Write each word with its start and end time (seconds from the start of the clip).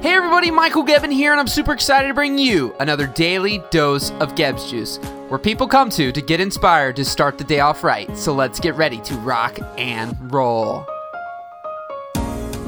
Hey 0.00 0.12
everybody, 0.12 0.50
Michael 0.50 0.84
Gebben 0.84 1.12
here, 1.12 1.30
and 1.30 1.40
I'm 1.40 1.46
super 1.46 1.72
excited 1.72 2.08
to 2.08 2.14
bring 2.14 2.36
you 2.36 2.74
another 2.80 3.06
daily 3.06 3.62
dose 3.70 4.10
of 4.12 4.34
Gebbs 4.34 4.68
Juice, 4.68 4.98
where 5.28 5.38
people 5.38 5.68
come 5.68 5.88
to 5.90 6.10
to 6.10 6.20
get 6.20 6.40
inspired 6.40 6.96
to 6.96 7.04
start 7.04 7.38
the 7.38 7.44
day 7.44 7.60
off 7.60 7.84
right. 7.84 8.14
So 8.16 8.34
let's 8.34 8.58
get 8.58 8.74
ready 8.74 8.98
to 9.02 9.14
rock 9.18 9.56
and 9.78 10.32
roll. 10.32 10.84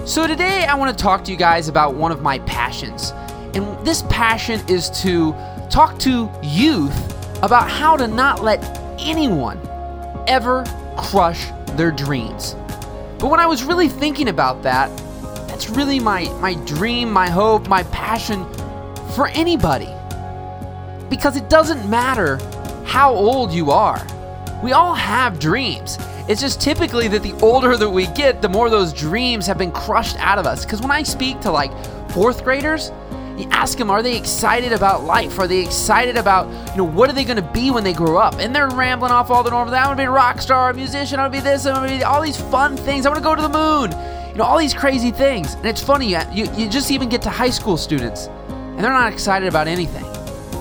So 0.06 0.26
today 0.26 0.64
I 0.66 0.74
want 0.76 0.96
to 0.96 1.02
talk 1.02 1.24
to 1.24 1.32
you 1.32 1.36
guys 1.36 1.68
about 1.68 1.94
one 1.94 2.12
of 2.12 2.22
my 2.22 2.38
passions. 2.40 3.10
And 3.54 3.84
this 3.84 4.02
passion 4.02 4.60
is 4.68 4.88
to 5.02 5.34
talk 5.68 5.98
to 5.98 6.30
youth 6.42 7.42
about 7.42 7.68
how 7.68 7.96
to 7.96 8.06
not 8.06 8.42
let 8.42 8.62
anyone 9.00 9.60
ever 10.28 10.64
crush 10.96 11.48
their 11.72 11.90
dreams. 11.90 12.54
But 13.18 13.30
when 13.30 13.40
I 13.40 13.46
was 13.46 13.64
really 13.64 13.88
thinking 13.88 14.28
about 14.28 14.62
that, 14.62 14.88
that's 15.56 15.70
really 15.70 15.98
my, 15.98 16.24
my 16.40 16.52
dream, 16.66 17.10
my 17.10 17.30
hope, 17.30 17.66
my 17.66 17.82
passion 17.84 18.44
for 19.14 19.28
anybody. 19.28 19.88
Because 21.08 21.34
it 21.34 21.48
doesn't 21.48 21.88
matter 21.88 22.36
how 22.84 23.14
old 23.14 23.50
you 23.52 23.70
are. 23.70 24.06
We 24.62 24.72
all 24.72 24.92
have 24.92 25.38
dreams. 25.38 25.96
It's 26.28 26.42
just 26.42 26.60
typically 26.60 27.08
that 27.08 27.22
the 27.22 27.32
older 27.40 27.74
that 27.78 27.88
we 27.88 28.06
get, 28.08 28.42
the 28.42 28.50
more 28.50 28.68
those 28.68 28.92
dreams 28.92 29.46
have 29.46 29.56
been 29.56 29.72
crushed 29.72 30.16
out 30.18 30.36
of 30.38 30.44
us. 30.44 30.66
Because 30.66 30.82
when 30.82 30.90
I 30.90 31.02
speak 31.02 31.40
to 31.40 31.50
like 31.50 31.72
fourth 32.10 32.44
graders, 32.44 32.92
you 33.38 33.48
ask 33.50 33.78
them, 33.78 33.90
are 33.90 34.02
they 34.02 34.18
excited 34.18 34.74
about 34.74 35.04
life? 35.04 35.38
Are 35.38 35.48
they 35.48 35.64
excited 35.64 36.18
about, 36.18 36.50
you 36.72 36.76
know, 36.76 36.84
what 36.84 37.08
are 37.08 37.14
they 37.14 37.24
going 37.24 37.42
to 37.42 37.50
be 37.52 37.70
when 37.70 37.82
they 37.82 37.94
grow 37.94 38.18
up? 38.18 38.34
And 38.40 38.54
they're 38.54 38.68
rambling 38.68 39.10
off 39.10 39.30
all 39.30 39.42
the 39.42 39.48
normal. 39.48 39.74
I 39.74 39.86
want 39.86 39.96
to 39.96 40.02
be 40.02 40.06
a 40.06 40.10
rock 40.10 40.42
star, 40.42 40.68
a 40.68 40.74
musician. 40.74 41.18
I 41.18 41.22
want 41.22 41.32
to 41.32 41.40
be 41.40 41.42
this. 41.42 41.64
I 41.64 41.72
want 41.72 41.90
to 41.90 41.96
be 41.96 42.04
all 42.04 42.20
these 42.20 42.38
fun 42.38 42.76
things. 42.76 43.06
I 43.06 43.08
want 43.08 43.22
to 43.22 43.24
go 43.24 43.34
to 43.34 43.40
the 43.40 43.48
moon 43.48 44.16
you 44.36 44.42
know, 44.42 44.48
all 44.48 44.58
these 44.58 44.74
crazy 44.74 45.10
things. 45.10 45.54
And 45.54 45.64
it's 45.64 45.82
funny, 45.82 46.14
uh, 46.14 46.30
you, 46.30 46.46
you 46.58 46.68
just 46.68 46.90
even 46.90 47.08
get 47.08 47.22
to 47.22 47.30
high 47.30 47.48
school 47.48 47.78
students, 47.78 48.26
and 48.26 48.80
they're 48.80 48.92
not 48.92 49.10
excited 49.10 49.48
about 49.48 49.66
anything. 49.66 50.04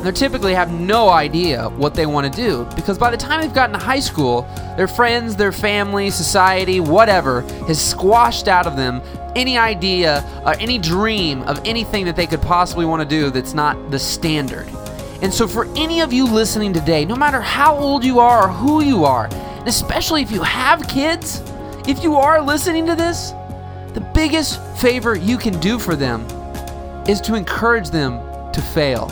They 0.01 0.13
typically 0.13 0.53
have 0.53 0.71
no 0.71 1.09
idea 1.09 1.67
what 1.71 1.93
they 1.93 2.05
want 2.05 2.33
to 2.33 2.41
do 2.41 2.63
because 2.77 2.97
by 2.97 3.11
the 3.11 3.17
time 3.17 3.41
they've 3.41 3.53
gotten 3.53 3.77
to 3.77 3.85
high 3.85 3.99
school, 3.99 4.43
their 4.77 4.87
friends, 4.87 5.35
their 5.35 5.51
family, 5.51 6.09
society, 6.09 6.79
whatever, 6.79 7.41
has 7.67 7.85
squashed 7.85 8.47
out 8.47 8.65
of 8.65 8.77
them 8.77 9.01
any 9.35 9.57
idea 9.57 10.23
or 10.45 10.53
any 10.57 10.77
dream 10.77 11.41
of 11.41 11.59
anything 11.65 12.05
that 12.05 12.15
they 12.15 12.27
could 12.27 12.41
possibly 12.41 12.85
want 12.85 13.01
to 13.01 13.05
do 13.05 13.29
that's 13.29 13.53
not 13.53 13.91
the 13.91 13.99
standard. 13.99 14.69
And 15.21 15.33
so, 15.33 15.49
for 15.49 15.65
any 15.75 15.99
of 15.99 16.13
you 16.13 16.25
listening 16.25 16.71
today, 16.71 17.03
no 17.03 17.15
matter 17.17 17.41
how 17.41 17.75
old 17.75 18.05
you 18.05 18.19
are 18.19 18.47
or 18.47 18.47
who 18.47 18.81
you 18.81 19.03
are, 19.03 19.25
and 19.25 19.67
especially 19.67 20.21
if 20.21 20.31
you 20.31 20.43
have 20.43 20.87
kids, 20.87 21.43
if 21.89 22.03
you 22.03 22.15
are 22.15 22.41
listening 22.41 22.85
to 22.85 22.95
this, 22.95 23.33
the 23.95 24.01
biggest 24.13 24.61
favor 24.75 25.15
you 25.15 25.37
can 25.37 25.59
do 25.59 25.79
for 25.79 25.95
them 25.95 26.21
is 27.07 27.19
to 27.21 27.33
encourage 27.33 27.89
them 27.89 28.19
to 28.51 28.61
fail, 28.61 29.09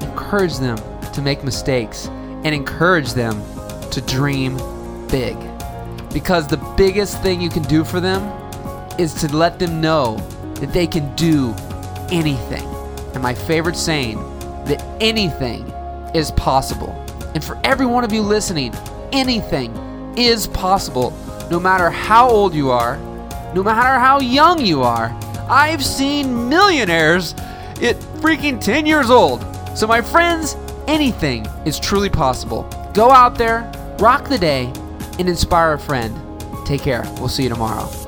encourage 0.00 0.58
them 0.58 0.78
to 1.12 1.22
make 1.22 1.42
mistakes, 1.42 2.06
and 2.44 2.54
encourage 2.54 3.14
them 3.14 3.42
to 3.90 4.00
dream 4.02 4.56
big. 5.08 5.36
Because 6.12 6.46
the 6.46 6.58
biggest 6.76 7.20
thing 7.22 7.40
you 7.40 7.50
can 7.50 7.62
do 7.64 7.82
for 7.82 7.98
them 7.98 8.22
is 8.98 9.14
to 9.14 9.34
let 9.34 9.58
them 9.58 9.80
know 9.80 10.16
that 10.60 10.72
they 10.72 10.86
can 10.86 11.14
do 11.16 11.54
anything. 12.12 12.64
And 13.14 13.22
my 13.22 13.34
favorite 13.34 13.76
saying, 13.76 14.16
that 14.66 14.84
anything 15.00 15.66
is 16.14 16.30
possible. 16.32 16.92
And 17.34 17.42
for 17.42 17.58
every 17.64 17.86
one 17.86 18.04
of 18.04 18.12
you 18.12 18.20
listening, 18.20 18.74
anything 19.12 19.74
is 20.18 20.48
possible, 20.48 21.12
no 21.50 21.60
matter 21.60 21.88
how 21.88 22.28
old 22.28 22.54
you 22.54 22.70
are, 22.70 22.98
no 23.56 23.62
matter 23.62 23.98
how 23.98 24.20
young 24.20 24.64
you 24.64 24.82
are. 24.82 25.08
I've 25.48 25.82
seen 25.82 26.46
millionaires 26.46 27.32
at 27.80 27.96
freaking 28.20 28.60
10 28.60 28.84
years 28.84 29.08
old. 29.08 29.46
So, 29.74 29.86
my 29.86 30.02
friends, 30.02 30.56
anything 30.86 31.46
is 31.64 31.80
truly 31.80 32.10
possible. 32.10 32.68
Go 32.92 33.10
out 33.10 33.38
there, 33.38 33.72
rock 33.98 34.28
the 34.28 34.38
day, 34.38 34.70
and 35.18 35.26
inspire 35.26 35.72
a 35.72 35.78
friend. 35.78 36.14
Take 36.66 36.82
care. 36.82 37.02
We'll 37.18 37.28
see 37.28 37.44
you 37.44 37.48
tomorrow. 37.48 38.05